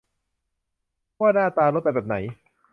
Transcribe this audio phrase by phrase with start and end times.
[1.19, 2.15] ว่าหน้าตารถเป็นแบบไหน